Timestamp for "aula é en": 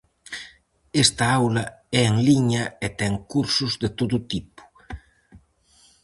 1.39-2.15